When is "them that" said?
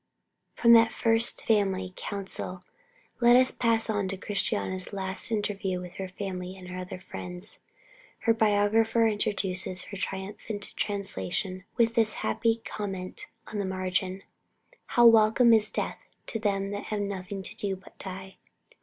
16.39-16.85